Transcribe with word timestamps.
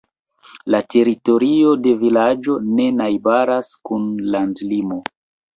La 0.75 0.79
teritorio 0.93 1.75
de 1.87 1.93
vilaĝo 2.01 2.57
ne 2.71 2.89
najbaras 3.03 3.73
kun 3.91 4.11
landlimo. 4.37 5.03